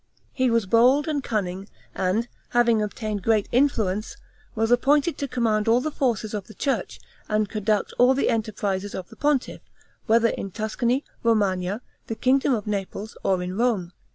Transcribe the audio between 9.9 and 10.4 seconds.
whether